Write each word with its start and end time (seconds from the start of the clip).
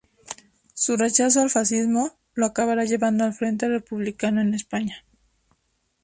Su 0.73 0.97
rechazo 0.97 1.41
al 1.41 1.51
fascismo 1.51 2.17
lo 2.33 2.47
acabará 2.47 2.85
llevando 2.85 3.23
al 3.23 3.35
frente 3.35 3.67
republicano 3.69 4.41
en 4.41 4.55
España. 4.55 5.05